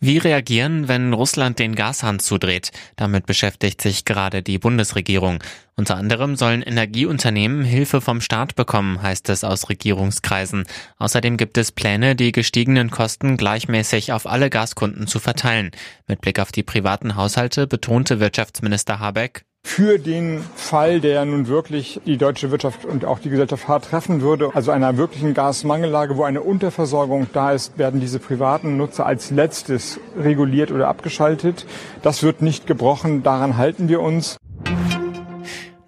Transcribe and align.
Wie 0.00 0.18
reagieren, 0.18 0.88
wenn 0.88 1.12
Russland 1.12 1.58
den 1.58 1.74
Gashahn 1.74 2.18
zudreht? 2.18 2.72
Damit 2.96 3.26
beschäftigt 3.26 3.80
sich 3.80 4.04
gerade 4.04 4.42
die 4.42 4.58
Bundesregierung. 4.58 5.42
Unter 5.76 5.96
anderem 5.96 6.36
sollen 6.36 6.62
Energieunternehmen 6.62 7.64
Hilfe 7.64 8.00
vom 8.00 8.20
Staat 8.20 8.54
bekommen, 8.56 9.00
heißt 9.00 9.28
es 9.28 9.44
aus 9.44 9.68
Regierungskreisen. 9.68 10.64
Außerdem 10.98 11.36
gibt 11.36 11.56
es 11.56 11.72
Pläne, 11.72 12.16
die 12.16 12.32
gestiegenen 12.32 12.90
Kosten 12.90 13.36
gleichmäßig 13.36 14.12
auf 14.12 14.26
alle 14.26 14.50
Gaskunden 14.50 15.06
zu 15.06 15.20
verteilen. 15.20 15.70
Mit 16.06 16.20
Blick 16.20 16.40
auf 16.40 16.52
die 16.52 16.62
privaten 16.62 17.14
Haushalte 17.14 17.66
betonte 17.66 18.20
Wirtschaftsminister 18.20 18.98
Habeck, 18.98 19.44
für 19.74 19.98
den 19.98 20.44
Fall, 20.54 21.00
der 21.00 21.24
nun 21.24 21.48
wirklich 21.48 21.98
die 22.04 22.18
deutsche 22.18 22.50
Wirtschaft 22.50 22.84
und 22.84 23.06
auch 23.06 23.20
die 23.20 23.30
Gesellschaft 23.30 23.68
hart 23.68 23.86
treffen 23.86 24.20
würde, 24.20 24.50
also 24.52 24.70
einer 24.70 24.98
wirklichen 24.98 25.32
Gasmangellage, 25.32 26.18
wo 26.18 26.24
eine 26.24 26.42
Unterversorgung 26.42 27.28
da 27.32 27.52
ist, 27.52 27.78
werden 27.78 27.98
diese 27.98 28.18
privaten 28.18 28.76
Nutzer 28.76 29.06
als 29.06 29.30
letztes 29.30 29.98
reguliert 30.14 30.72
oder 30.72 30.88
abgeschaltet. 30.88 31.64
Das 32.02 32.22
wird 32.22 32.42
nicht 32.42 32.66
gebrochen, 32.66 33.22
daran 33.22 33.56
halten 33.56 33.88
wir 33.88 34.02
uns. 34.02 34.36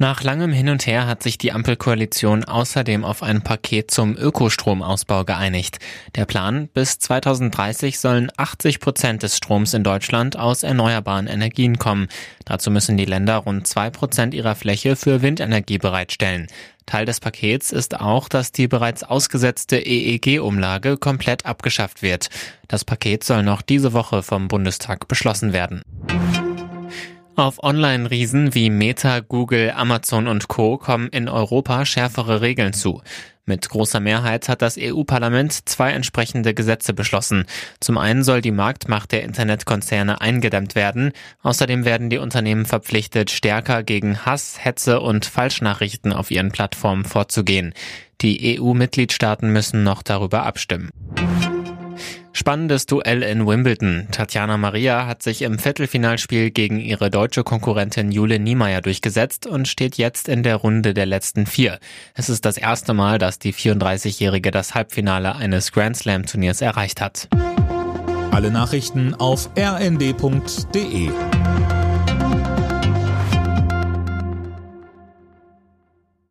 Nach 0.04 0.22
langem 0.22 0.52
Hin 0.52 0.68
und 0.68 0.86
Her 0.86 1.06
hat 1.06 1.22
sich 1.22 1.38
die 1.38 1.50
Ampelkoalition 1.50 2.44
außerdem 2.44 3.06
auf 3.06 3.22
ein 3.22 3.40
Paket 3.40 3.90
zum 3.90 4.18
Ökostromausbau 4.18 5.24
geeinigt. 5.24 5.78
Der 6.14 6.26
Plan, 6.26 6.68
bis 6.74 6.98
2030 6.98 7.98
sollen 7.98 8.30
80 8.36 8.80
Prozent 8.80 9.22
des 9.22 9.38
Stroms 9.38 9.72
in 9.72 9.82
Deutschland 9.82 10.38
aus 10.38 10.62
erneuerbaren 10.62 11.26
Energien 11.26 11.78
kommen. 11.78 12.08
Dazu 12.44 12.70
müssen 12.70 12.98
die 12.98 13.06
Länder 13.06 13.38
rund 13.38 13.66
zwei 13.66 13.88
Prozent 13.88 14.34
ihrer 14.34 14.56
Fläche 14.56 14.94
für 14.94 15.22
Windenergie 15.22 15.78
bereitstellen. 15.78 16.48
Teil 16.84 17.06
des 17.06 17.20
Pakets 17.20 17.72
ist 17.72 17.98
auch, 17.98 18.28
dass 18.28 18.52
die 18.52 18.68
bereits 18.68 19.04
ausgesetzte 19.04 19.78
EEG-Umlage 19.78 20.98
komplett 20.98 21.46
abgeschafft 21.46 22.02
wird. 22.02 22.28
Das 22.68 22.84
Paket 22.84 23.24
soll 23.24 23.42
noch 23.42 23.62
diese 23.62 23.94
Woche 23.94 24.22
vom 24.22 24.48
Bundestag 24.48 25.08
beschlossen 25.08 25.54
werden. 25.54 25.80
Auf 27.36 27.64
Online-Riesen 27.64 28.54
wie 28.54 28.70
Meta, 28.70 29.18
Google, 29.18 29.72
Amazon 29.74 30.28
und 30.28 30.46
Co. 30.46 30.78
kommen 30.78 31.08
in 31.08 31.28
Europa 31.28 31.84
schärfere 31.84 32.40
Regeln 32.40 32.72
zu. 32.72 33.02
Mit 33.44 33.68
großer 33.68 33.98
Mehrheit 33.98 34.48
hat 34.48 34.62
das 34.62 34.78
EU-Parlament 34.80 35.68
zwei 35.68 35.90
entsprechende 35.90 36.54
Gesetze 36.54 36.94
beschlossen. 36.94 37.44
Zum 37.80 37.98
einen 37.98 38.22
soll 38.22 38.40
die 38.40 38.52
Marktmacht 38.52 39.10
der 39.10 39.24
Internetkonzerne 39.24 40.20
eingedämmt 40.20 40.76
werden. 40.76 41.10
Außerdem 41.42 41.84
werden 41.84 42.08
die 42.08 42.18
Unternehmen 42.18 42.66
verpflichtet, 42.66 43.32
stärker 43.32 43.82
gegen 43.82 44.24
Hass, 44.24 44.64
Hetze 44.64 45.00
und 45.00 45.26
Falschnachrichten 45.26 46.12
auf 46.12 46.30
ihren 46.30 46.52
Plattformen 46.52 47.04
vorzugehen. 47.04 47.74
Die 48.20 48.60
EU-Mitgliedstaaten 48.60 49.52
müssen 49.52 49.82
noch 49.82 50.04
darüber 50.04 50.46
abstimmen. 50.46 50.90
Spannendes 52.44 52.84
Duell 52.84 53.22
in 53.22 53.46
Wimbledon. 53.46 54.06
Tatjana 54.10 54.58
Maria 54.58 55.06
hat 55.06 55.22
sich 55.22 55.40
im 55.40 55.58
Viertelfinalspiel 55.58 56.50
gegen 56.50 56.78
ihre 56.78 57.08
deutsche 57.08 57.42
Konkurrentin 57.42 58.12
Jule 58.12 58.38
Niemeyer 58.38 58.82
durchgesetzt 58.82 59.46
und 59.46 59.66
steht 59.66 59.96
jetzt 59.96 60.28
in 60.28 60.42
der 60.42 60.56
Runde 60.56 60.92
der 60.92 61.06
letzten 61.06 61.46
vier. 61.46 61.78
Es 62.12 62.28
ist 62.28 62.44
das 62.44 62.58
erste 62.58 62.92
Mal, 62.92 63.16
dass 63.18 63.38
die 63.38 63.54
34-Jährige 63.54 64.50
das 64.50 64.74
Halbfinale 64.74 65.36
eines 65.36 65.72
Grand 65.72 65.96
Slam 65.96 66.26
Turniers 66.26 66.60
erreicht 66.60 67.00
hat. 67.00 67.28
Alle 68.30 68.50
Nachrichten 68.50 69.14
auf 69.14 69.48
rnd.de 69.56 71.08